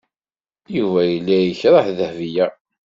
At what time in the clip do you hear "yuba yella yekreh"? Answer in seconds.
0.75-1.87